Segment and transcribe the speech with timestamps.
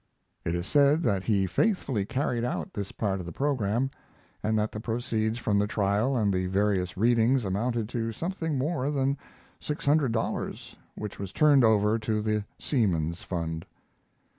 [0.43, 3.91] It is said that he faithfully carried out this part of the program,
[4.41, 8.89] and that the proceeds from the trial and the various readings amounted to something more
[8.89, 9.15] than
[9.59, 13.63] six hundred dollars, which was turned over to the Seamen's Fund.